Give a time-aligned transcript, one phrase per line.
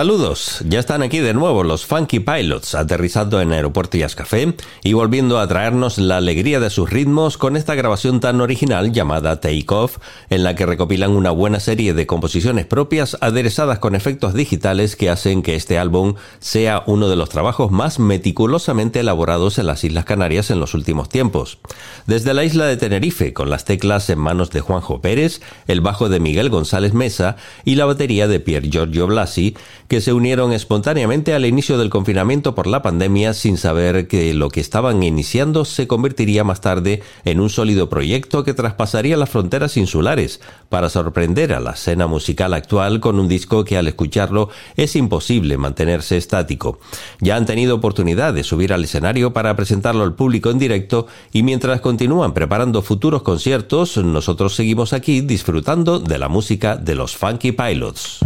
[0.00, 4.94] Saludos, ya están aquí de nuevo los Funky Pilots aterrizando en Aeropuerto Jazz Café y
[4.94, 9.66] volviendo a traernos la alegría de sus ritmos con esta grabación tan original llamada Take
[9.68, 9.98] Off,
[10.30, 15.10] en la que recopilan una buena serie de composiciones propias aderezadas con efectos digitales que
[15.10, 20.06] hacen que este álbum sea uno de los trabajos más meticulosamente elaborados en las Islas
[20.06, 21.58] Canarias en los últimos tiempos.
[22.06, 26.08] Desde la isla de Tenerife, con las teclas en manos de Juanjo Pérez, el bajo
[26.08, 27.36] de Miguel González Mesa
[27.66, 29.54] y la batería de Pier Giorgio Blasi,
[29.90, 34.48] que se unieron espontáneamente al inicio del confinamiento por la pandemia sin saber que lo
[34.48, 39.76] que estaban iniciando se convertiría más tarde en un sólido proyecto que traspasaría las fronteras
[39.76, 44.94] insulares para sorprender a la escena musical actual con un disco que al escucharlo es
[44.94, 46.78] imposible mantenerse estático.
[47.20, 51.42] Ya han tenido oportunidad de subir al escenario para presentarlo al público en directo y
[51.42, 57.50] mientras continúan preparando futuros conciertos, nosotros seguimos aquí disfrutando de la música de los Funky
[57.50, 58.20] Pilots.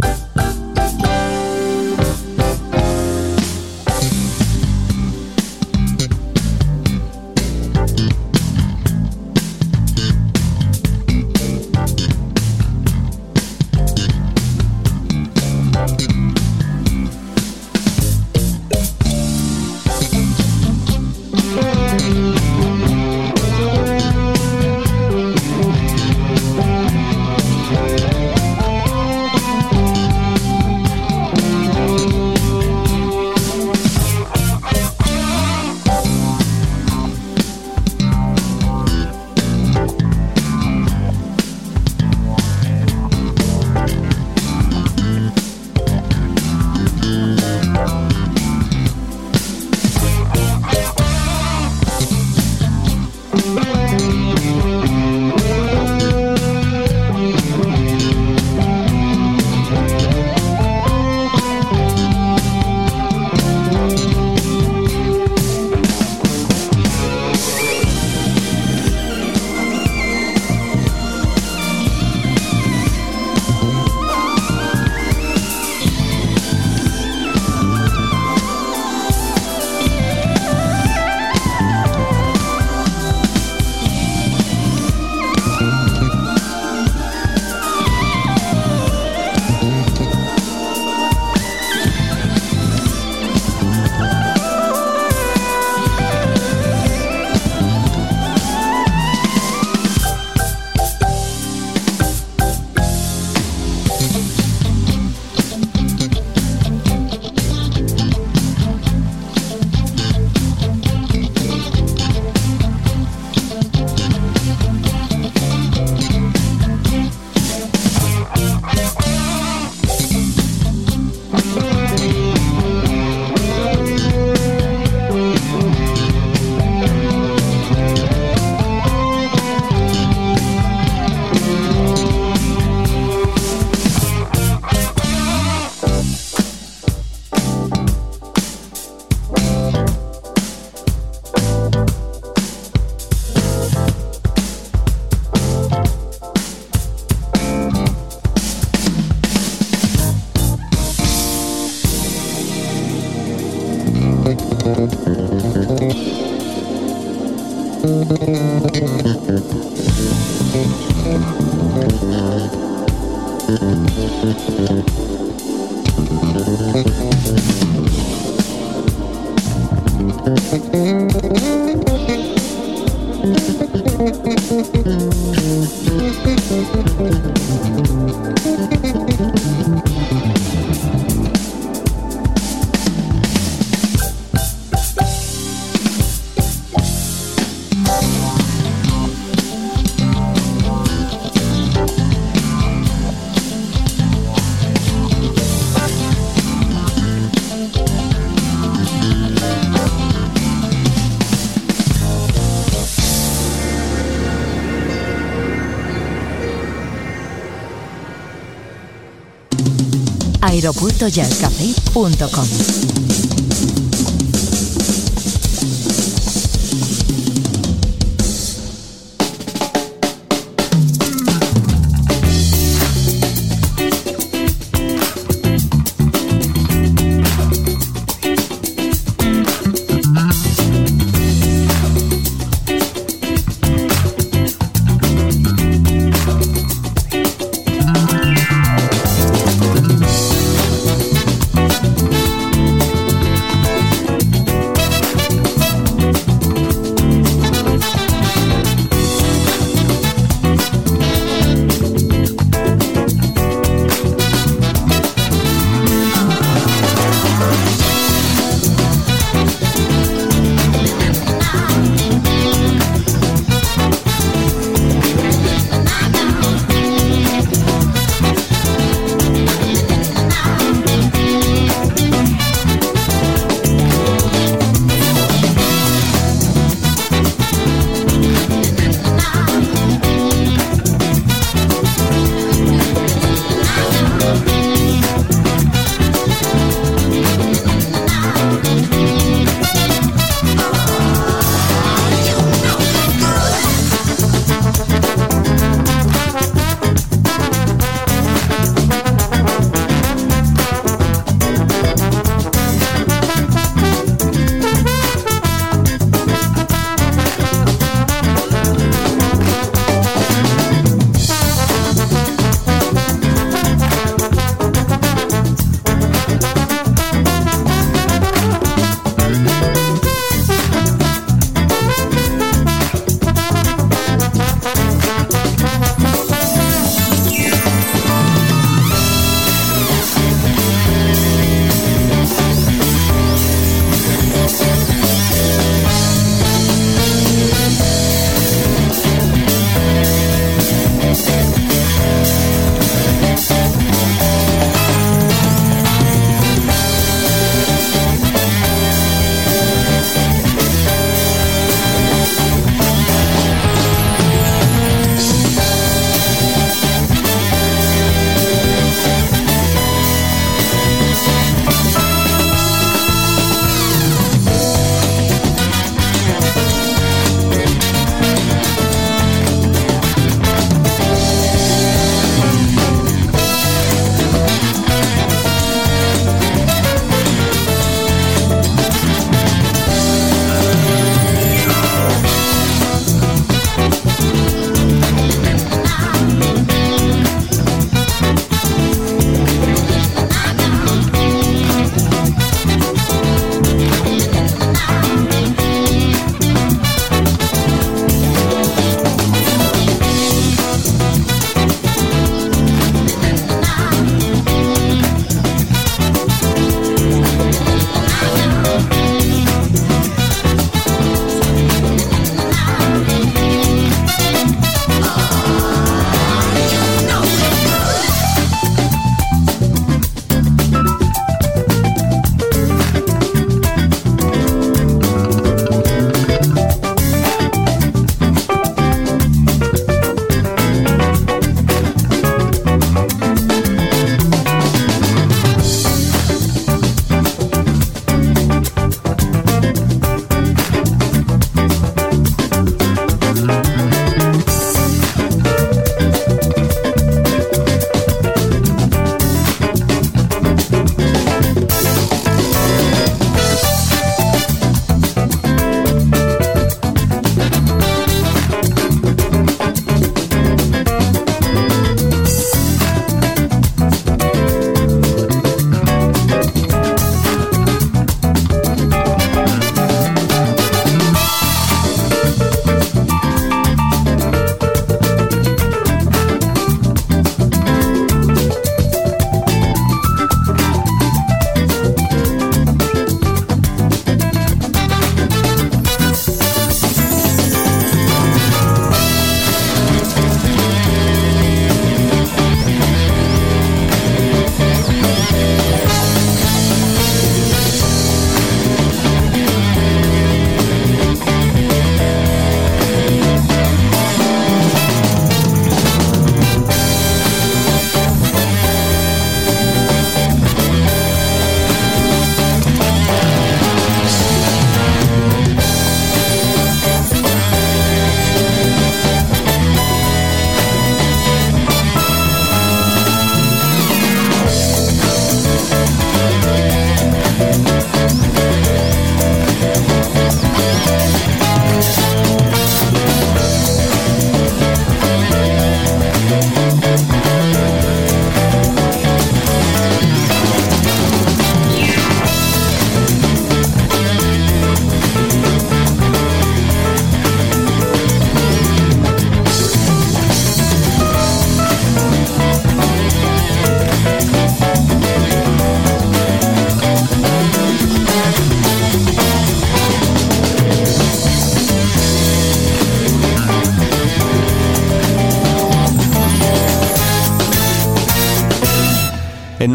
[210.65, 213.04] aeropuertoyalcafé.com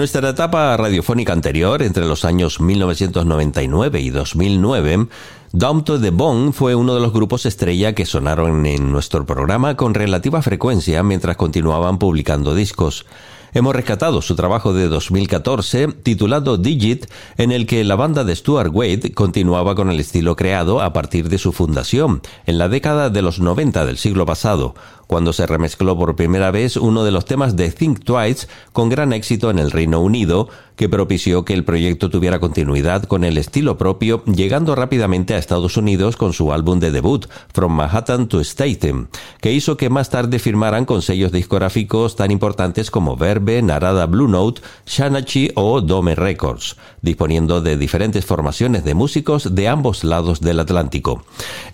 [0.00, 5.08] nuestra etapa radiofónica anterior, entre los años 1999 y 2009,
[5.52, 9.76] Down to the Bone fue uno de los grupos estrella que sonaron en nuestro programa
[9.76, 13.04] con relativa frecuencia mientras continuaban publicando discos.
[13.52, 17.04] Hemos rescatado su trabajo de 2014 titulado Digit,
[17.36, 21.28] en el que la banda de Stuart Wade continuaba con el estilo creado a partir
[21.28, 24.74] de su fundación, en la década de los 90 del siglo pasado,
[25.10, 29.12] cuando se remezcló por primera vez uno de los temas de Think Twice con gran
[29.12, 30.48] éxito en el Reino Unido,
[30.80, 35.76] que propició que el proyecto tuviera continuidad con el estilo propio, llegando rápidamente a Estados
[35.76, 39.10] Unidos con su álbum de debut, From Manhattan to Staten,
[39.42, 44.26] que hizo que más tarde firmaran con sellos discográficos tan importantes como Verve, Narada Blue
[44.26, 50.60] Note, Shanachi o Dome Records, disponiendo de diferentes formaciones de músicos de ambos lados del
[50.60, 51.24] Atlántico.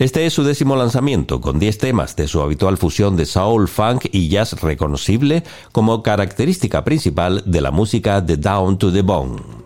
[0.00, 4.06] Este es su décimo lanzamiento, con 10 temas de su habitual fusión de soul, funk
[4.10, 9.65] y jazz reconocible como característica principal de la música de Down to the Bone.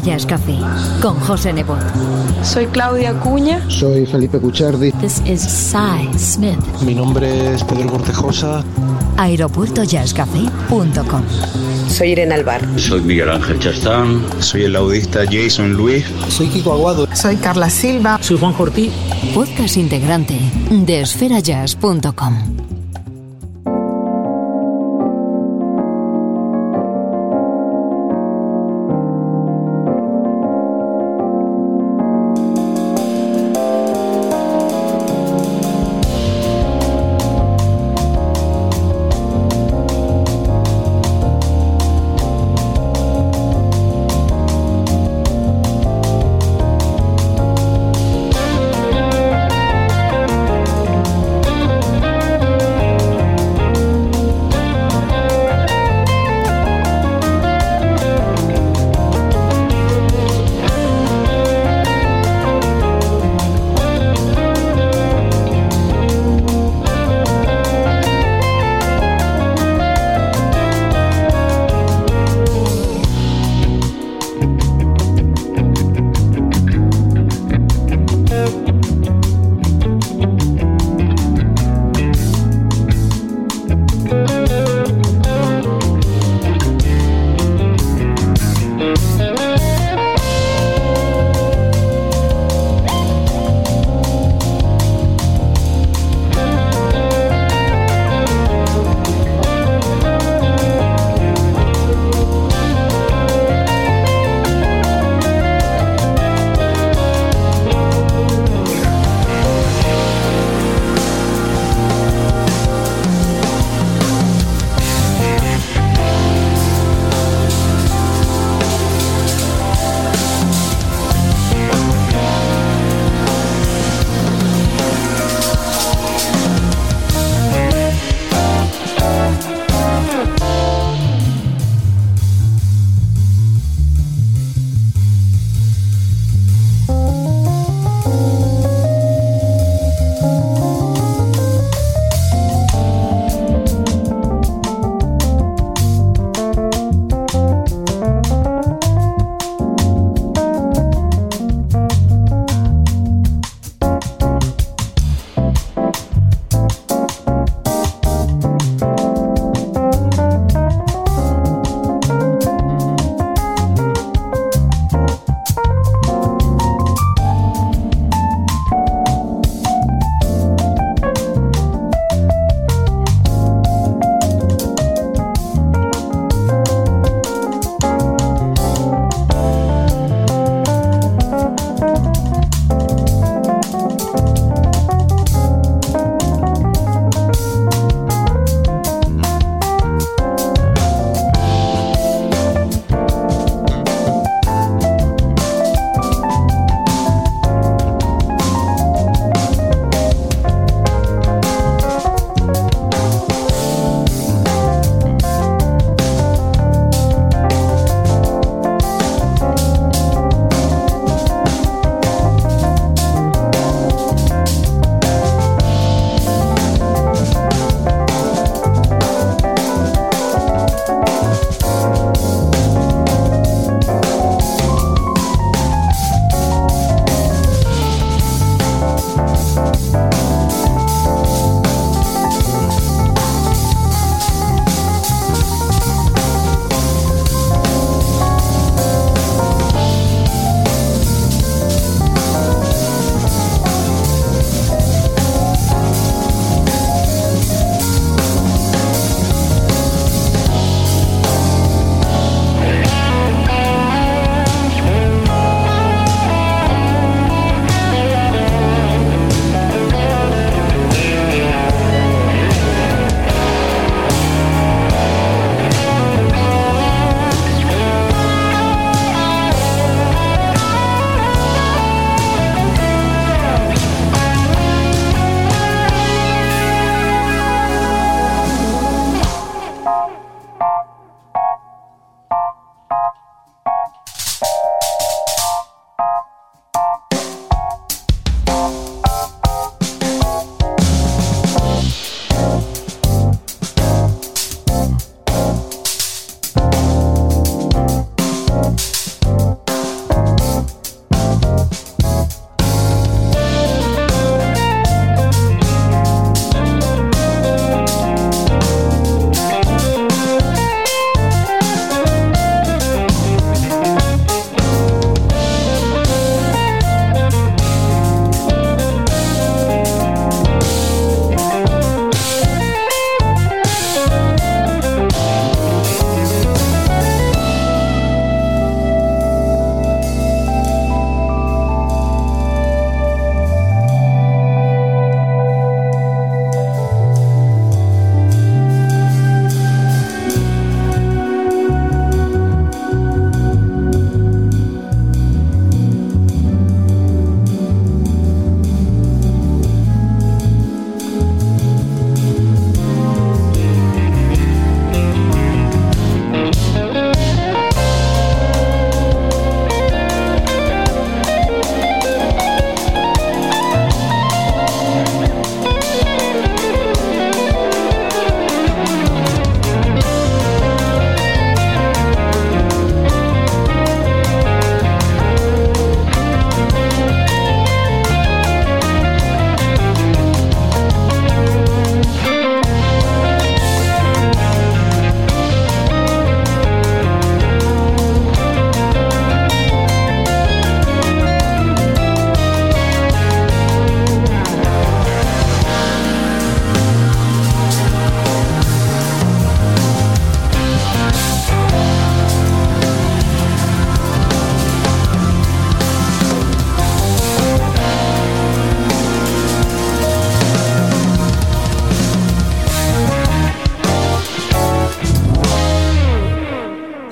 [0.00, 0.56] Jazz Café
[1.00, 1.78] con José Nebot.
[2.42, 3.60] Soy Claudia Cuña.
[3.68, 4.92] Soy Felipe Cuchardi.
[4.92, 6.58] This is Cy Smith.
[6.84, 8.62] Mi nombre es Pedro Cortejosa.
[9.16, 11.22] Aeropuertojazzcafé.com
[11.88, 12.62] Soy Irene Alvar.
[12.78, 14.24] Soy Miguel Ángel Chastán.
[14.40, 16.04] Soy el laudista Jason Luis.
[16.28, 17.06] Soy Kiko Aguado.
[17.14, 18.18] Soy Carla Silva.
[18.22, 18.90] Soy Juan Jortí.
[19.34, 20.38] Podcast integrante
[20.70, 22.49] de esferajazz.com.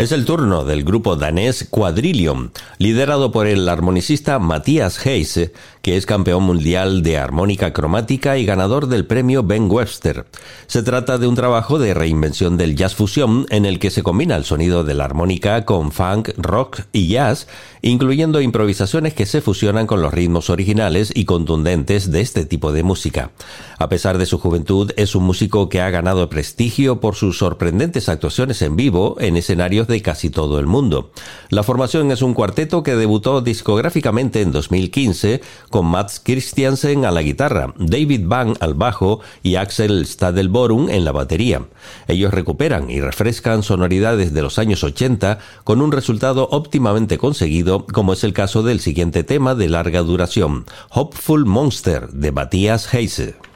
[0.08, 6.06] Es el turno del grupo danés Quadrillion, liderado por el armonicista Matthias Hayes, que es
[6.06, 10.26] campeón mundial de armónica cromática y ganador del premio Ben Webster.
[10.66, 14.36] Se trata de un trabajo de reinvención del jazz fusión en el que se combina
[14.36, 17.48] el sonido de la armónica con funk, rock y jazz,
[17.82, 22.82] incluyendo improvisaciones que se fusionan con los ritmos originales y contundentes de este tipo de
[22.82, 23.30] música.
[23.78, 28.08] A pesar de su juventud, es un músico que ha ganado prestigio por sus sorprendentes
[28.08, 31.10] actuaciones en vivo en escenarios de casi todo el mundo.
[31.48, 37.22] La formación es un cuarteto que debutó discográficamente en 2015 con Mats Christiansen a la
[37.22, 41.62] guitarra, David Bang al bajo y Axel Stadelborum en la batería.
[42.06, 48.12] Ellos recuperan y refrescan sonoridades de los años 80 con un resultado óptimamente conseguido, como
[48.12, 53.47] es el caso del siguiente tema de larga duración, Hopeful Monster de Matthias Heise.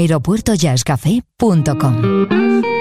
[0.00, 2.79] aeropuertojazzcafé.com.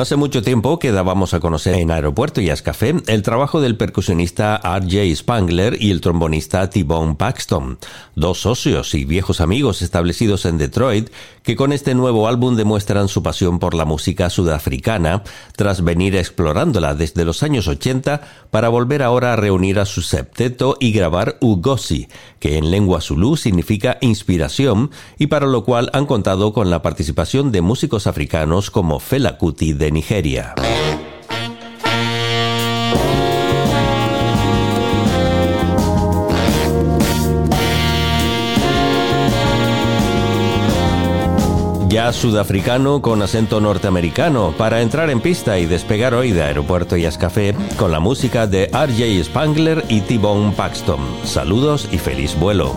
[0.00, 4.58] Hace mucho tiempo que dábamos a conocer en Aeropuerto y Café el trabajo del percusionista
[4.64, 5.14] R.J.
[5.14, 7.78] Spangler y el trombonista T-Bone Paxton,
[8.14, 11.10] dos socios y viejos amigos establecidos en Detroit
[11.42, 15.22] que con este nuevo álbum demuestran su pasión por la música sudafricana
[15.56, 20.76] tras venir explorándola desde los años 80 para volver ahora a reunir a su septeto
[20.80, 26.52] y grabar Ugosi, que en lengua zulú significa inspiración y para lo cual han contado
[26.52, 30.54] con la participación de músicos africanos como Fela Kuti de Nigeria.
[41.90, 47.04] ya sudafricano con acento norteamericano para entrar en pista y despegar hoy de Aeropuerto y
[47.18, 51.00] Café con la música de RJ Spangler y T-Bone Paxton.
[51.24, 52.76] Saludos y feliz vuelo.